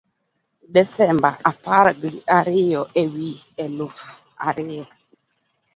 [0.73, 3.29] Desemba apargi ariyo e wi
[3.63, 3.99] aluf
[4.47, 4.85] ariyo: